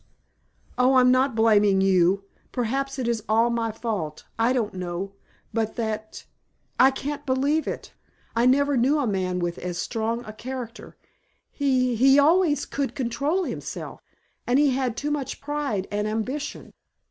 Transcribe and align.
"Oh, 0.79 0.95
I'm 0.95 1.11
not 1.11 1.35
blaming 1.35 1.79
you! 1.79 2.23
Perhaps 2.51 2.97
it 2.97 3.07
is 3.07 3.21
all 3.29 3.51
my 3.51 3.71
fault. 3.71 4.25
I 4.39 4.51
don't 4.51 4.73
know! 4.73 5.13
But 5.53 5.75
that! 5.75 6.25
I 6.79 6.89
can't 6.89 7.23
believe 7.23 7.67
it. 7.67 7.93
I 8.35 8.47
never 8.47 8.75
knew 8.75 8.97
a 8.97 9.05
man 9.05 9.37
with 9.37 9.59
as 9.59 9.77
strong 9.77 10.25
a 10.25 10.33
character. 10.33 10.97
He 11.51 11.95
he 11.95 12.17
always 12.17 12.65
could 12.65 12.95
control 12.95 13.43
himself. 13.43 14.01
And 14.47 14.57
he 14.57 14.71
had 14.71 14.97
too 14.97 15.11
much 15.11 15.39
pride 15.39 15.87
and 15.91 16.07
ambition." 16.07 16.73